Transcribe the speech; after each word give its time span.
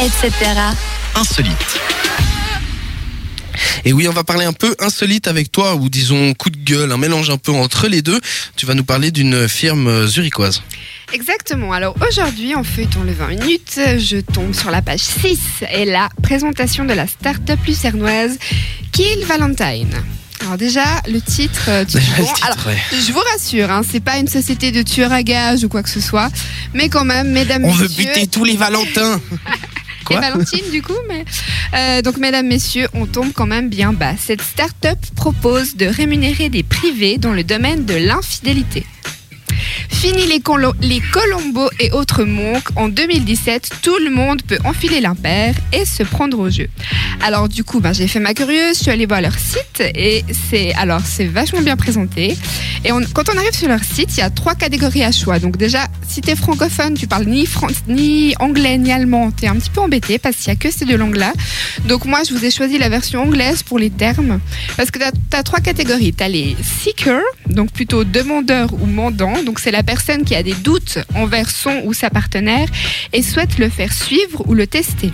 etc. 0.00 0.32
Insolite. 1.14 1.80
Et 3.84 3.92
oui, 3.92 4.08
on 4.08 4.12
va 4.12 4.24
parler 4.24 4.44
un 4.44 4.52
peu 4.52 4.74
insolite 4.78 5.26
avec 5.28 5.50
toi, 5.52 5.74
ou 5.74 5.88
disons 5.88 6.32
coup 6.34 6.50
de 6.50 6.56
gueule, 6.56 6.92
un 6.92 6.96
mélange 6.96 7.30
un 7.30 7.36
peu 7.38 7.52
entre 7.52 7.88
les 7.88 8.02
deux. 8.02 8.20
Tu 8.56 8.66
vas 8.66 8.74
nous 8.74 8.84
parler 8.84 9.10
d'une 9.10 9.48
firme 9.48 10.06
zurichoise. 10.06 10.62
Exactement. 11.12 11.72
Alors 11.72 11.94
aujourd'hui, 12.08 12.54
en 12.54 12.62
feuilleton 12.64 13.02
le 13.02 13.12
20 13.12 13.26
minutes, 13.28 13.80
je 13.98 14.18
tombe 14.20 14.54
sur 14.54 14.70
la 14.70 14.80
page 14.82 15.00
6 15.00 15.38
et 15.72 15.84
la 15.84 16.08
présentation 16.22 16.84
de 16.84 16.92
la 16.92 17.06
start-up 17.06 17.58
lucernoise 17.66 18.38
Kill 18.92 19.24
Valentine. 19.26 19.92
Alors 20.42 20.56
déjà, 20.56 20.84
le 21.06 21.20
titre, 21.20 21.64
euh, 21.68 21.84
tu- 21.84 21.98
Déjà, 21.98 22.16
le 22.16 22.22
bon, 22.24 22.32
titre, 22.32 22.46
alors, 22.46 22.66
ouais. 22.66 22.78
je 22.92 23.12
vous 23.12 23.20
rassure, 23.32 23.70
hein, 23.70 23.82
c'est 23.88 24.00
pas 24.00 24.16
une 24.16 24.26
société 24.28 24.72
de 24.72 24.80
tueurs 24.80 25.12
à 25.12 25.22
gages 25.22 25.64
ou 25.64 25.68
quoi 25.68 25.82
que 25.82 25.90
ce 25.90 26.00
soit, 26.00 26.30
mais 26.72 26.88
quand 26.88 27.04
même, 27.04 27.30
mesdames, 27.30 27.62
On 27.66 27.72
veut 27.72 27.88
messieurs, 27.88 28.04
buter 28.06 28.26
tous 28.26 28.44
les 28.44 28.56
Valentins. 28.56 29.20
et 30.10 30.14
Valentine 30.14 30.70
du 30.70 30.82
coup, 30.82 30.92
mais 31.08 31.24
Euh, 31.72 32.02
donc 32.02 32.16
mesdames, 32.16 32.46
messieurs, 32.46 32.88
on 32.94 33.06
tombe 33.06 33.32
quand 33.32 33.46
même 33.46 33.68
bien 33.68 33.92
bas. 33.92 34.14
Cette 34.18 34.42
start-up 34.42 34.98
propose 35.14 35.76
de 35.76 35.86
rémunérer 35.86 36.48
des 36.48 36.62
privés 36.64 37.16
dans 37.16 37.32
le 37.32 37.44
domaine 37.44 37.84
de 37.84 37.94
l'infidélité. 37.94 38.84
Fini 39.88 40.26
les, 40.26 40.42
les 40.82 41.00
Colombo 41.00 41.68
et 41.78 41.92
autres 41.92 42.24
monks. 42.24 42.68
En 42.76 42.88
2017, 42.88 43.70
tout 43.82 43.96
le 44.02 44.10
monde 44.10 44.42
peut 44.42 44.58
enfiler 44.64 45.00
l'impair 45.00 45.54
et 45.72 45.84
se 45.84 46.02
prendre 46.02 46.38
au 46.38 46.50
jeu. 46.50 46.68
Alors 47.22 47.48
du 47.48 47.64
coup, 47.64 47.80
ben, 47.80 47.92
j'ai 47.92 48.08
fait 48.08 48.20
ma 48.20 48.34
curieuse, 48.34 48.78
je 48.78 48.82
suis 48.82 48.90
allée 48.90 49.06
voir 49.06 49.20
leur 49.20 49.38
site 49.38 49.82
et 49.94 50.24
c'est 50.48 50.72
alors 50.74 51.00
c'est 51.04 51.26
vachement 51.26 51.60
bien 51.60 51.76
présenté. 51.76 52.36
Et 52.84 52.90
quand 53.12 53.28
on 53.28 53.36
arrive 53.36 53.52
sur 53.52 53.68
leur 53.68 53.84
site, 53.84 54.16
il 54.16 54.20
y 54.20 54.22
a 54.22 54.30
trois 54.30 54.54
catégories 54.54 55.04
à 55.04 55.12
choix. 55.12 55.38
Donc 55.38 55.58
déjà, 55.58 55.86
si 56.08 56.22
tu 56.22 56.30
es 56.30 56.36
francophone, 56.36 56.94
tu 56.94 57.06
parles 57.06 57.26
ni, 57.26 57.46
ni 57.88 58.34
anglais 58.40 58.78
ni 58.78 58.90
allemand, 58.90 59.30
tu 59.32 59.44
es 59.44 59.48
un 59.48 59.56
petit 59.56 59.68
peu 59.68 59.80
embêté 59.80 60.18
parce 60.18 60.36
qu'il 60.36 60.50
n'y 60.50 60.56
a 60.56 60.60
que 60.60 60.70
ces 60.70 60.86
deux 60.86 60.96
langues-là. 60.96 61.32
Donc 61.84 62.06
moi, 62.06 62.20
je 62.26 62.32
vous 62.32 62.44
ai 62.44 62.50
choisi 62.50 62.78
la 62.78 62.88
version 62.88 63.22
anglaise 63.22 63.62
pour 63.62 63.78
les 63.78 63.90
termes. 63.90 64.40
Parce 64.76 64.90
que 64.90 64.98
tu 64.98 65.36
as, 65.36 65.42
trois 65.42 65.60
catégories. 65.60 66.14
Tu 66.14 66.24
as 66.24 66.28
les 66.28 66.56
seekers, 66.62 67.20
donc 67.46 67.70
plutôt 67.70 68.04
demandeurs 68.04 68.72
ou 68.72 68.86
mandants. 68.86 69.42
C'est 69.60 69.70
la 69.70 69.82
personne 69.82 70.24
qui 70.24 70.34
a 70.34 70.42
des 70.42 70.54
doutes 70.54 70.98
envers 71.14 71.50
son 71.50 71.82
ou 71.84 71.92
sa 71.92 72.10
partenaire 72.10 72.68
et 73.12 73.22
souhaite 73.22 73.58
le 73.58 73.68
faire 73.68 73.92
suivre 73.92 74.42
ou 74.48 74.54
le 74.54 74.66
tester. 74.66 75.12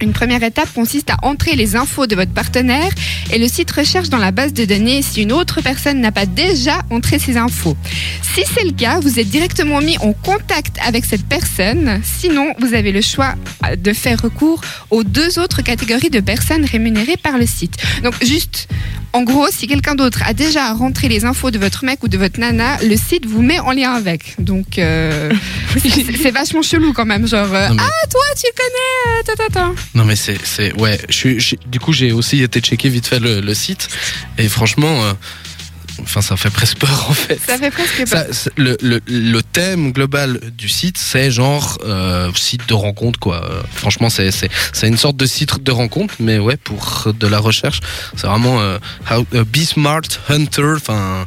Une 0.00 0.12
première 0.14 0.42
étape 0.42 0.72
consiste 0.72 1.10
à 1.10 1.16
entrer 1.22 1.56
les 1.56 1.76
infos 1.76 2.06
de 2.06 2.16
votre 2.16 2.32
partenaire 2.32 2.90
et 3.32 3.38
le 3.38 3.48
site 3.48 3.70
recherche 3.70 4.08
dans 4.08 4.18
la 4.18 4.30
base 4.30 4.54
de 4.54 4.64
données 4.64 5.02
si 5.02 5.22
une 5.22 5.32
autre 5.32 5.60
personne 5.60 6.00
n'a 6.00 6.10
pas 6.10 6.24
déjà 6.24 6.80
entré 6.88 7.18
ces 7.18 7.36
infos. 7.36 7.76
Si 8.22 8.42
c'est 8.54 8.64
le 8.64 8.72
cas, 8.72 9.00
vous 9.00 9.18
êtes 9.18 9.28
directement 9.28 9.80
mis 9.80 9.98
en 9.98 10.14
contact 10.14 10.76
avec 10.86 11.04
cette 11.04 11.26
personne. 11.26 12.00
Sinon, 12.02 12.54
vous 12.60 12.72
avez 12.72 12.92
le 12.92 13.02
choix 13.02 13.34
euh, 13.66 13.76
de 13.76 13.92
faire 13.92 14.22
recours 14.22 14.62
aux 14.90 15.04
deux 15.04 15.38
autres 15.38 15.60
catégories 15.60 16.10
de 16.10 16.20
personnes 16.20 16.64
rémunérées 16.64 17.18
par 17.18 17.36
le 17.36 17.46
site. 17.46 17.76
Donc 18.02 18.14
juste, 18.24 18.68
en 19.12 19.22
gros, 19.22 19.46
si 19.50 19.66
quelqu'un 19.66 19.94
d'autre 19.94 20.20
a 20.24 20.32
déjà 20.34 20.72
rentré 20.72 21.08
les 21.08 21.24
infos 21.24 21.50
de 21.50 21.58
votre 21.58 21.84
mec 21.84 22.02
ou 22.04 22.08
de 22.08 22.16
votre 22.16 22.38
nana, 22.38 22.78
le 22.82 22.96
site 22.96 23.26
vous 23.26 23.42
met 23.42 23.58
en 23.58 23.72
lien 23.72 23.92
avec. 23.92 24.34
Donc 24.38 24.78
euh, 24.78 25.32
c'est 25.78 26.30
vachement 26.30 26.62
chelou 26.62 26.92
quand 26.92 27.06
même. 27.06 27.26
Genre, 27.26 27.52
euh, 27.52 27.68
Non, 27.68 27.74
mais- 27.74 27.82
ah 27.84 28.06
toi 28.08 28.20
tu 28.36 28.46
connais, 28.56 29.18
euh, 29.18 29.22
ta, 29.24 29.34
ta, 29.36 29.48
ta. 29.52 29.72
Non 29.94 30.04
mais 30.04 30.16
c'est 30.16 30.38
c'est 30.44 30.72
ouais. 30.80 30.98
Je 31.08 31.16
suis 31.16 31.40
j'ai- 31.40 31.58
du 31.66 31.80
coup 31.80 31.92
j'ai 31.92 32.12
aussi 32.12 32.42
été 32.42 32.60
checker 32.60 32.88
vite 32.88 33.06
fait 33.06 33.18
le, 33.18 33.40
le 33.40 33.54
site 33.54 33.88
et 34.38 34.48
franchement, 34.48 35.02
euh, 35.04 35.12
enfin 36.02 36.20
ça 36.20 36.36
fait 36.36 36.50
presque 36.50 36.78
peur 36.78 37.06
en 37.08 37.12
fait. 37.12 37.38
Ça 37.44 37.58
fait 37.58 37.70
presque 37.70 38.08
peur. 38.08 38.24
Ça, 38.32 38.50
le, 38.56 38.76
le, 38.80 39.00
le 39.06 39.42
thème 39.42 39.92
global 39.92 40.40
du 40.56 40.68
site, 40.68 40.98
c'est 40.98 41.30
genre 41.30 41.78
euh, 41.84 42.30
site 42.34 42.68
de 42.68 42.74
rencontre 42.74 43.18
quoi. 43.18 43.44
Euh, 43.44 43.62
franchement, 43.72 44.08
c'est 44.10 44.50
une 44.82 44.96
sorte 44.96 45.16
de 45.16 45.26
site 45.26 45.62
de 45.62 45.72
rencontre, 45.72 46.14
mais 46.20 46.38
ouais 46.38 46.56
pour 46.56 47.08
de 47.18 47.26
la 47.26 47.38
recherche, 47.38 47.80
c'est 48.16 48.26
vraiment 48.26 48.60
euh, 48.60 48.78
how, 49.10 49.26
euh, 49.34 49.44
be 49.44 49.64
smart 49.64 50.02
hunter. 50.28 50.74
Enfin, 50.76 51.26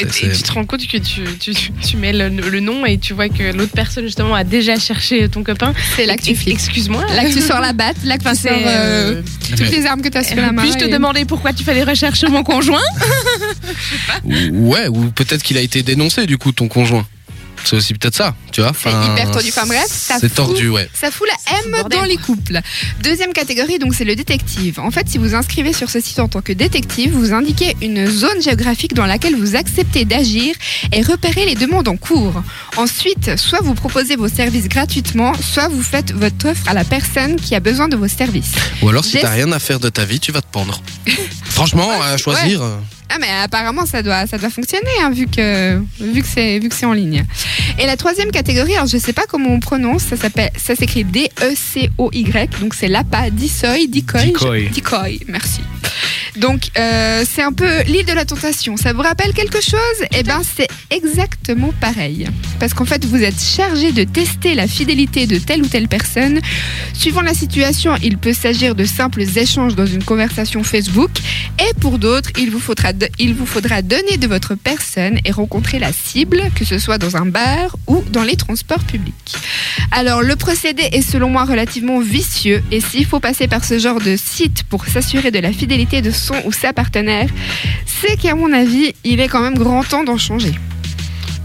Et, 0.00 0.06
tu 0.06 0.42
te 0.42 0.52
rends 0.52 0.64
compte 0.64 0.86
que 0.86 0.96
tu, 0.98 1.22
tu, 1.40 1.52
tu 1.54 1.96
mets 1.96 2.12
le, 2.12 2.28
le 2.28 2.60
nom 2.60 2.84
et 2.86 2.98
tu 2.98 3.14
vois 3.14 3.28
que 3.28 3.52
l'autre 3.56 3.72
personne 3.72 4.04
justement 4.04 4.34
a 4.34 4.44
déjà 4.44 4.78
cherché 4.78 5.28
ton 5.28 5.42
copain. 5.42 5.72
C'est 5.96 6.06
là 6.06 6.16
que 6.16 6.22
tu 6.22 6.34
flippes. 6.34 6.54
Excuse-moi. 6.54 7.04
Là 7.14 7.24
que 7.24 7.32
tu 7.32 7.40
sors 7.40 7.60
la 7.60 7.72
batte, 7.72 7.96
là 8.04 8.16
que 8.18 8.22
tu 8.22 8.28
Enfin, 8.28 8.34
sors 8.36 8.52
c'est. 8.56 8.64
euh, 8.66 9.14
euh, 9.14 9.22
toutes 9.56 9.70
les 9.70 9.86
armes 9.86 10.02
que 10.02 10.08
tu 10.08 10.18
as 10.18 10.24
sur 10.24 10.36
la 10.36 10.52
main. 10.52 10.62
Puis-je 10.62 10.78
te 10.78 10.84
et- 10.84 10.88
demander 10.88 11.24
pourquoi 11.24 11.52
tu 11.52 11.64
fais 11.64 11.74
des 11.74 11.84
recherches 11.84 12.18
sur 12.18 12.30
mon 12.30 12.42
conjoint? 12.42 12.80
Ouais, 14.24 14.88
ou 14.88 15.10
peut-être 15.10 15.42
qu'il 15.42 15.56
a 15.56 15.60
été 15.60 15.82
dénoncé 15.82 16.26
du 16.26 16.38
coup 16.38 16.52
ton 16.52 16.68
conjoint. 16.68 17.04
C'est 17.64 17.76
aussi 17.76 17.94
peut-être 17.94 18.14
ça, 18.16 18.34
tu 18.52 18.60
vois. 18.62 18.72
C'est 18.80 18.88
hyper 18.90 19.30
tordu. 19.30 19.48
Enfin 19.48 19.66
bref, 19.66 19.86
ça 19.88 20.16
c'est 20.20 20.28
fout- 20.28 20.36
tordu, 20.36 20.68
ouais. 20.68 20.88
Ça 20.94 21.10
fout 21.10 21.26
la 21.28 21.58
M 21.58 21.88
dans 21.90 22.04
les 22.04 22.16
couples. 22.16 22.60
Deuxième 23.02 23.32
catégorie, 23.32 23.78
donc 23.78 23.94
c'est 23.94 24.04
le 24.04 24.14
détective. 24.16 24.80
En 24.80 24.90
fait, 24.90 25.08
si 25.08 25.18
vous 25.18 25.34
inscrivez 25.34 25.72
sur 25.72 25.90
ce 25.90 26.00
site 26.00 26.18
en 26.20 26.28
tant 26.28 26.40
que 26.40 26.52
détective, 26.52 27.12
vous 27.12 27.32
indiquez 27.32 27.76
une 27.82 28.06
zone 28.06 28.40
géographique 28.42 28.94
dans 28.94 29.06
laquelle 29.06 29.36
vous 29.36 29.56
acceptez 29.56 30.04
d'agir 30.04 30.54
et 30.92 31.02
repérer 31.02 31.44
les 31.46 31.54
demandes 31.54 31.88
en 31.88 31.96
cours. 31.96 32.42
Ensuite, 32.76 33.36
soit 33.36 33.60
vous 33.60 33.74
proposez 33.74 34.16
vos 34.16 34.28
services 34.28 34.68
gratuitement, 34.68 35.32
soit 35.40 35.68
vous 35.68 35.82
faites 35.82 36.12
votre 36.12 36.48
offre 36.50 36.68
à 36.68 36.74
la 36.74 36.84
personne 36.84 37.36
qui 37.36 37.54
a 37.54 37.60
besoin 37.60 37.88
de 37.88 37.96
vos 37.96 38.08
services. 38.08 38.52
Ou 38.82 38.88
alors 38.88 39.04
si 39.04 39.12
J'ai- 39.12 39.20
t'as 39.20 39.30
rien 39.30 39.50
à 39.52 39.58
faire 39.58 39.80
de 39.80 39.88
ta 39.88 40.04
vie, 40.04 40.20
tu 40.20 40.32
vas 40.32 40.40
te 40.40 40.50
pendre. 40.50 40.80
Franchement, 41.58 41.90
à 42.00 42.16
choisir. 42.16 42.62
euh, 42.62 42.76
Ah 43.10 43.16
mais 43.20 43.26
apparemment 43.42 43.84
ça 43.86 44.02
doit 44.02 44.26
ça 44.26 44.38
doit 44.38 44.50
fonctionner 44.50 44.94
hein, 45.02 45.10
vu 45.10 45.26
que 45.26 45.80
vu 46.00 46.22
que 46.22 46.28
c'est 46.28 46.58
vu 46.60 46.68
que 46.68 46.74
c'est 46.74 46.86
en 46.86 46.92
ligne. 46.92 47.24
Et 47.78 47.86
la 47.86 47.96
troisième 47.96 48.30
catégorie, 48.30 48.74
alors 48.76 48.86
je 48.86 48.96
sais 48.98 49.12
pas 49.12 49.24
comment 49.28 49.50
on 49.50 49.60
prononce, 49.60 50.02
ça 50.04 50.16
s'appelle 50.16 50.50
ça 50.56 50.74
s'écrit 50.76 51.04
D 51.04 51.28
E 51.42 51.52
C 51.56 51.90
O 51.98 52.10
Y, 52.12 52.60
donc 52.60 52.74
c'est 52.74 52.88
l'APA, 52.88 53.30
Dissoy, 53.30 53.88
Decoy. 53.88 54.32
Decoy. 54.32 54.68
Decoy, 54.74 55.20
merci. 55.26 55.60
Donc 56.38 56.70
euh, 56.78 57.24
c'est 57.28 57.42
un 57.42 57.52
peu 57.52 57.82
l'île 57.82 58.06
de 58.06 58.12
la 58.12 58.24
tentation. 58.24 58.76
Ça 58.76 58.92
vous 58.92 59.02
rappelle 59.02 59.32
quelque 59.32 59.60
chose? 59.60 59.78
Eh 60.16 60.22
ben 60.22 60.40
c'est 60.56 60.68
exactement 60.90 61.72
pareil. 61.80 62.26
Parce 62.58 62.74
qu'en 62.74 62.84
fait 62.84 63.04
vous 63.04 63.22
êtes 63.22 63.40
chargé 63.40 63.92
de 63.92 64.04
tester 64.04 64.54
la 64.54 64.66
fidélité 64.66 65.26
de 65.26 65.38
telle 65.38 65.62
ou 65.62 65.66
telle 65.66 65.88
personne. 65.88 66.40
Suivant 66.94 67.20
la 67.22 67.34
situation, 67.34 67.94
il 68.02 68.18
peut 68.18 68.32
s'agir 68.32 68.74
de 68.74 68.84
simples 68.84 69.22
échanges 69.22 69.76
dans 69.76 69.86
une 69.86 70.02
conversation 70.02 70.64
Facebook. 70.64 71.10
Et 71.60 71.74
pour 71.80 71.98
d'autres, 71.98 72.30
il 72.38 72.48
il 73.18 73.34
vous 73.34 73.46
faudra 73.46 73.82
donner 73.82 74.16
de 74.16 74.26
votre 74.26 74.54
personne 74.54 75.18
et 75.24 75.30
rencontrer 75.32 75.78
la 75.78 75.92
cible, 75.92 76.42
que 76.54 76.64
ce 76.64 76.78
soit 76.78 76.98
dans 76.98 77.16
un 77.16 77.26
bar 77.26 77.76
ou 77.86 78.02
dans 78.10 78.22
les 78.22 78.36
transports 78.36 78.84
publics. 78.84 79.36
Alors 79.90 80.22
le 80.22 80.34
procédé 80.36 80.82
est 80.92 81.02
selon 81.02 81.28
moi 81.28 81.44
relativement 81.44 82.00
vicieux 82.00 82.62
et 82.70 82.80
s'il 82.80 83.06
faut 83.06 83.20
passer 83.20 83.48
par 83.48 83.64
ce 83.64 83.78
genre 83.78 84.00
de 84.00 84.16
site 84.16 84.64
pour 84.64 84.86
s'assurer 84.86 85.30
de 85.30 85.38
la 85.38 85.52
fidélité 85.52 86.02
de 86.02 86.10
son 86.10 86.27
ou 86.44 86.52
sa 86.52 86.72
partenaire, 86.72 87.28
c'est 87.86 88.16
qu'à 88.16 88.34
mon 88.34 88.52
avis, 88.52 88.94
il 89.04 89.20
est 89.20 89.28
quand 89.28 89.40
même 89.42 89.56
grand 89.58 89.82
temps 89.84 90.04
d'en 90.04 90.18
changer. 90.18 90.52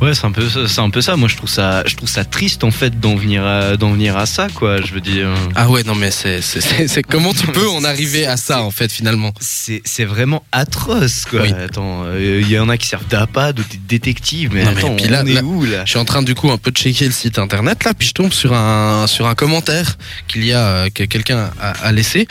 Ouais, 0.01 0.13
c'est 0.13 0.25
un 0.25 0.31
peu, 0.31 0.49
ça- 0.49 0.67
c'est 0.67 0.81
un 0.81 0.89
peu 0.89 0.99
ça. 0.99 1.15
Moi, 1.15 1.29
je 1.29 1.37
trouve 1.37 1.49
ça, 1.49 1.83
je 1.85 1.95
trouve 1.95 2.09
ça 2.09 2.25
triste 2.25 2.65
en 2.65 2.71
fait 2.71 2.99
d'en 2.99 3.15
venir, 3.15 3.45
à, 3.45 3.77
d'en 3.77 3.91
venir 3.91 4.17
à 4.17 4.25
ça, 4.25 4.47
quoi. 4.53 4.81
Je 4.81 4.91
veux 4.93 4.99
dire, 4.99 5.29
Ah 5.55 5.69
ouais, 5.69 5.83
non 5.83 5.95
mais 5.95 6.11
c'est 6.11 6.41
c'est- 6.41 6.59
c'est 6.59 6.89
c'est 6.89 7.03
comment 7.03 7.33
tu 7.33 7.47
peux 7.47 7.69
en 7.69 7.85
arriver 7.85 8.25
à 8.25 8.35
ça 8.35 8.63
en 8.63 8.71
fait 8.71 8.91
finalement? 8.91 9.31
c'est, 9.39 9.81
c'est 9.85 10.03
vraiment 10.03 10.43
atroce, 10.51 11.23
quoi. 11.29 11.43
Oui. 11.43 11.53
Attends, 11.53 12.03
il 12.19 12.49
y 12.49 12.59
en 12.59 12.67
a 12.67 12.75
qui 12.77 12.87
servent 12.87 13.07
d'appât, 13.07 13.53
d'autres 13.53 13.69
des 13.69 13.77
détectives, 13.87 14.49
mais 14.53 14.65
Non, 14.65 14.71
mais 14.75 14.77
attends, 14.79 14.95
puis 14.97 15.07
là- 15.07 15.21
on 15.23 15.27
est 15.27 15.33
là- 15.35 15.43
où 15.43 15.63
là? 15.63 15.85
Je 15.85 15.91
suis 15.91 15.99
en 15.99 16.05
train 16.05 16.21
du 16.21 16.35
coup 16.35 16.51
un 16.51 16.57
peu 16.57 16.71
de 16.71 16.77
checker 16.77 17.05
le 17.05 17.11
site 17.11 17.39
internet 17.39 17.85
là, 17.85 17.93
puis 17.93 18.09
je 18.09 18.13
tombe 18.13 18.33
sur 18.33 18.51
un 18.53 19.07
sur 19.07 19.25
un 19.27 19.35
commentaire 19.35 19.97
qu'il 20.27 20.43
y 20.43 20.51
a 20.51 20.59
euh, 20.67 20.89
que 20.93 21.03
quelqu'un 21.05 21.49
a, 21.61 21.69
a 21.81 21.91
laissé. 21.93 22.27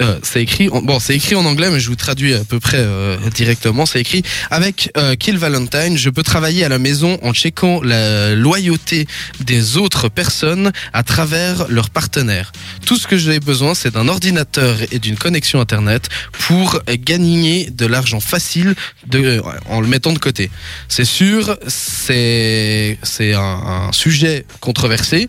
Euh, 0.00 0.18
c'est 0.22 0.42
écrit 0.42 0.68
en, 0.70 0.82
bon 0.82 0.98
c'est 0.98 1.14
écrit 1.14 1.34
en 1.34 1.44
anglais 1.44 1.70
mais 1.70 1.80
je 1.80 1.88
vous 1.88 1.96
traduis 1.96 2.34
à 2.34 2.44
peu 2.44 2.60
près 2.60 2.78
euh, 2.80 3.16
directement. 3.34 3.86
C'est 3.86 4.00
écrit 4.00 4.22
avec 4.50 4.90
euh, 4.96 5.14
Kill 5.14 5.38
Valentine 5.38 5.96
je 5.96 6.10
peux 6.10 6.22
travailler 6.22 6.64
à 6.64 6.68
la 6.68 6.78
maison 6.78 7.18
en 7.22 7.32
checkant 7.32 7.82
la 7.82 8.34
loyauté 8.34 9.06
des 9.40 9.76
autres 9.76 10.08
personnes 10.08 10.72
à 10.92 11.02
travers 11.02 11.68
leurs 11.68 11.90
partenaires 11.90 12.52
tout 12.86 12.96
ce 12.96 13.06
que 13.06 13.16
j'ai 13.16 13.40
besoin 13.40 13.74
c'est 13.74 13.94
d'un 13.94 14.08
ordinateur 14.08 14.76
et 14.90 14.98
d'une 14.98 15.16
connexion 15.16 15.60
internet 15.60 16.08
pour 16.32 16.80
gagner 16.88 17.70
de 17.70 17.86
l'argent 17.86 18.20
facile 18.20 18.74
de, 19.06 19.42
en 19.68 19.80
le 19.80 19.86
mettant 19.86 20.12
de 20.12 20.18
côté. 20.18 20.50
C'est 20.88 21.04
sûr, 21.04 21.56
c'est 21.66 22.98
c'est 23.02 23.34
un, 23.34 23.88
un 23.88 23.92
sujet 23.92 24.46
controversé, 24.60 25.28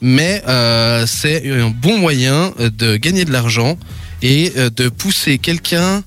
mais 0.00 0.42
euh, 0.48 1.06
c'est 1.06 1.50
un 1.50 1.70
bon 1.70 1.98
moyen 1.98 2.52
de 2.58 2.96
gagner 2.96 3.24
de 3.24 3.32
l'argent 3.32 3.76
et 4.22 4.52
euh, 4.56 4.70
de 4.70 4.88
pousser 4.88 5.38
quelqu'un 5.38 6.02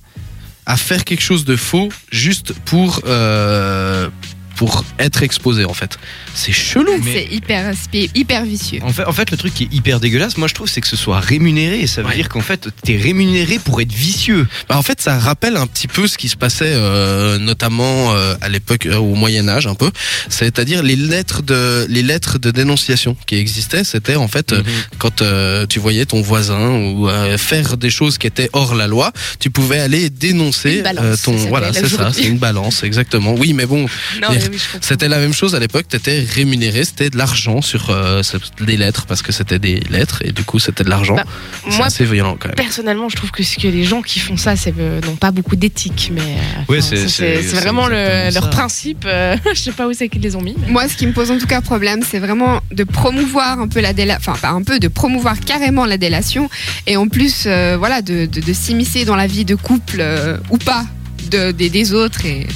à 0.65 0.77
faire 0.77 1.03
quelque 1.03 1.21
chose 1.21 1.45
de 1.45 1.55
faux 1.55 1.89
juste 2.11 2.53
pour 2.65 3.01
euh, 3.05 4.09
pour 4.55 4.83
être 4.99 5.23
exposé 5.23 5.65
en 5.65 5.73
fait. 5.73 5.97
C'est 6.35 6.51
chelou. 6.51 6.91
Mais- 7.03 7.13
C'est 7.13 7.35
hyper, 7.35 7.73
hyper 8.15 8.45
vicieux. 8.45 8.79
En 8.83 8.91
fait, 8.93 9.05
en 9.05 9.11
fait, 9.13 9.31
le 9.31 9.37
truc 9.37 9.53
qui 9.53 9.63
est 9.63 9.73
hyper 9.73 9.99
dégueulasse, 9.99 10.37
moi 10.37 10.47
je 10.47 10.53
trouve, 10.53 10.67
c'est 10.69 10.81
que 10.81 10.87
ce 10.87 10.95
soit 10.97 11.19
rémunéré. 11.19 11.79
Et 11.81 11.87
ça 11.87 12.01
veut 12.01 12.09
Ouais. 12.09 12.15
dire 12.15 12.29
qu'en 12.29 12.41
fait, 12.41 12.69
t'es 12.83 12.95
rémunéré 12.97 13.59
pour 13.59 13.81
être 13.81 13.91
vicieux. 13.91 14.47
Bah, 14.69 14.77
en 14.77 14.83
fait, 14.83 15.01
ça 15.01 15.17
rappelle 15.19 15.57
un 15.57 15.67
petit 15.67 15.87
peu 15.87 16.07
ce 16.07 16.17
qui 16.17 16.29
se 16.29 16.35
passait 16.37 16.71
euh, 16.73 17.37
notamment 17.39 18.13
euh, 18.13 18.35
à 18.41 18.49
l'époque 18.49 18.85
euh, 18.85 18.97
au 18.97 19.15
Moyen 19.15 19.47
Âge 19.49 19.67
un 19.67 19.75
peu. 19.75 19.89
C'est-à-dire 20.29 20.83
les 20.83 20.95
lettres 20.95 21.41
de 21.41 21.85
les 21.89 22.03
lettres 22.03 22.39
de 22.39 22.51
dénonciation 22.51 23.15
qui 23.25 23.35
existaient, 23.35 23.83
c'était 23.83 24.15
en 24.15 24.27
fait 24.27 24.53
euh, 24.53 24.59
Mhm. 24.59 24.63
quand 24.99 25.21
euh, 25.21 25.65
tu 25.67 25.79
voyais 25.79 26.05
ton 26.05 26.21
voisin 26.21 26.69
ou 26.71 27.09
euh, 27.09 27.37
faire 27.37 27.77
des 27.77 27.89
choses 27.89 28.17
qui 28.17 28.27
étaient 28.27 28.49
hors 28.53 28.75
la 28.75 28.87
loi, 28.87 29.11
tu 29.39 29.49
pouvais 29.49 29.79
aller 29.79 30.09
dénoncer 30.09 30.77
Une 30.77 30.83
balance, 30.83 31.05
euh, 31.05 31.15
ton 31.23 31.35
voilà, 31.35 31.73
c'est 31.73 31.87
ça, 31.89 32.11
c'est 32.13 32.23
une 32.25 32.37
balance 32.37 32.83
exactement. 32.83 33.33
Oui, 33.35 33.53
mais 33.53 33.65
bon, 33.65 33.81
Non, 34.21 34.29
mais 34.31 34.39
oui, 34.51 34.59
c'était 34.81 35.07
la 35.07 35.19
même 35.19 35.33
chose 35.33 35.55
à 35.55 35.59
l'époque, 35.59 35.85
tu 35.89 35.95
étais 35.95 36.19
rémunéré, 36.29 36.83
c'était 36.83 37.09
de 37.09 37.17
l'argent 37.17 37.61
sur 37.61 37.89
euh, 37.89 38.21
des 38.61 38.77
lettres 38.77 39.05
parce 39.05 39.21
que 39.21 39.31
c'était 39.31 39.59
des 39.59 39.79
lettres 39.89 40.21
et 40.23 40.31
du 40.31 40.43
coup, 40.43 40.59
c'était 40.59 40.83
de 40.83 40.89
l'argent. 40.89 41.15
Bah, 41.15 41.23
c'est 41.69 41.77
Moi, 41.77 41.85
assez 41.87 42.05
violent 42.05 42.37
quand 42.39 42.47
même. 42.49 42.55
personnellement, 42.55 43.09
je 43.09 43.15
trouve 43.15 43.31
que, 43.31 43.43
ce 43.43 43.57
que 43.57 43.67
les 43.67 43.83
gens 43.83 44.01
qui 44.01 44.19
font 44.19 44.37
ça, 44.37 44.55
c'est, 44.55 44.73
euh, 44.79 45.01
n'ont 45.01 45.15
pas 45.15 45.31
beaucoup 45.31 45.55
d'éthique. 45.55 46.11
Mais 46.13 46.21
euh, 46.21 46.61
enfin, 46.67 46.81
c'est- 46.81 47.07
c'est- 47.07 47.07
c'est 47.07 47.43
c'est 47.43 47.55
vraiment 47.57 47.87
le- 47.87 48.33
leur 48.33 48.49
principe. 48.49 49.05
je 49.53 49.59
sais 49.59 49.71
pas 49.71 49.87
où 49.87 49.93
c'est 49.93 50.09
qu'ils 50.09 50.21
les 50.21 50.35
ont 50.35 50.41
mis. 50.41 50.55
mais- 50.59 50.71
Moi, 50.71 50.87
ce 50.87 50.95
qui 50.95 51.05
me 51.07 51.13
pose 51.13 51.31
en 51.31 51.37
tout 51.37 51.47
cas 51.47 51.61
problème, 51.61 52.01
c'est 52.09 52.19
vraiment 52.19 52.61
de 52.71 52.83
promouvoir 52.83 53.59
un 53.59 53.67
peu 53.67 53.79
la 53.79 53.93
délation, 53.93 54.31
enfin 54.31 54.39
pas 54.39 54.49
un 54.53 54.63
peu, 54.63 54.79
de 54.79 54.87
promouvoir 54.87 55.39
carrément 55.39 55.85
la 55.85 55.97
délation, 55.97 56.49
et 56.87 56.97
en 56.97 57.07
plus, 57.07 57.43
euh, 57.45 57.75
voilà, 57.77 58.01
de, 58.01 58.25
de, 58.25 58.41
de 58.41 58.53
s'immiscer 58.53 59.05
dans 59.05 59.15
la 59.15 59.27
vie 59.27 59.45
de 59.45 59.55
couple 59.55 59.97
euh, 59.99 60.37
ou 60.49 60.57
pas 60.57 60.85
de, 61.31 61.51
des, 61.51 61.69
des 61.69 61.93
autres. 61.93 62.25
Et... 62.25 62.47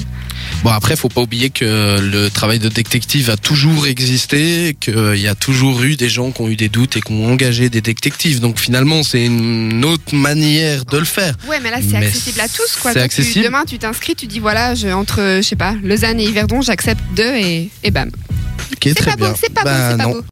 Bon 0.63 0.71
après, 0.71 0.95
faut 0.95 1.07
pas 1.07 1.21
oublier 1.21 1.49
que 1.49 1.99
le 1.99 2.29
travail 2.29 2.59
de 2.59 2.67
détective 2.67 3.29
a 3.29 3.37
toujours 3.37 3.87
existé, 3.87 4.75
qu'il 4.79 5.15
y 5.17 5.27
a 5.27 5.35
toujours 5.35 5.81
eu 5.83 5.95
des 5.95 6.09
gens 6.09 6.31
qui 6.31 6.41
ont 6.41 6.49
eu 6.49 6.55
des 6.55 6.67
doutes 6.67 6.97
et 6.97 7.01
qui 7.01 7.11
ont 7.13 7.31
engagé 7.31 7.69
des 7.69 7.79
détectives. 7.79 8.39
Donc 8.41 8.59
finalement, 8.59 9.03
c'est 9.03 9.23
une 9.25 9.85
autre 9.85 10.13
manière 10.13 10.83
de 10.85 10.97
le 10.97 11.05
faire. 11.05 11.35
Ouais, 11.47 11.59
mais 11.61 11.69
là, 11.71 11.77
c'est 11.87 11.95
accessible 11.95 12.41
à 12.41 12.47
tous, 12.49 12.75
quoi. 12.81 12.91
c'est 12.91 12.99
tu- 12.99 13.05
accessible. 13.05 13.45
demain, 13.45 13.63
tu 13.65 13.77
t'inscris, 13.77 14.15
tu 14.15 14.25
dis 14.27 14.39
voilà, 14.39 14.75
je, 14.75 14.87
entre, 14.89 15.37
je 15.37 15.41
sais 15.47 15.55
pas, 15.55 15.75
Lausanne 15.83 16.19
et 16.19 16.25
Yverdon, 16.25 16.61
j'accepte 16.61 17.01
deux, 17.15 17.35
et, 17.35 17.69
et 17.83 17.91
bam. 17.91 18.09
Ok, 18.73 18.79
C'est 18.83 18.93
très 18.95 19.11
pas 19.11 19.15
bien. 19.15 19.29
beau, 19.29 19.35
c'est 19.41 19.53
pas 19.53 19.63
Bah, 19.63 19.71
beau, 19.73 19.91
c'est 19.91 19.97
pas 20.05 20.11
beau. 20.11 20.21